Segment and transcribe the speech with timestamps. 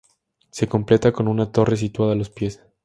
[0.49, 2.59] Se completa con una torre situada a los pies.